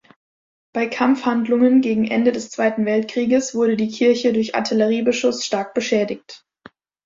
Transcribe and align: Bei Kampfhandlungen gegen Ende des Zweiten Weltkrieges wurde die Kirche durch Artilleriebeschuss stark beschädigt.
Bei 0.73 0.87
Kampfhandlungen 0.87 1.81
gegen 1.81 2.07
Ende 2.07 2.31
des 2.31 2.49
Zweiten 2.49 2.87
Weltkrieges 2.87 3.53
wurde 3.53 3.75
die 3.77 3.89
Kirche 3.89 4.33
durch 4.33 4.55
Artilleriebeschuss 4.55 5.45
stark 5.45 5.75
beschädigt. 5.75 6.43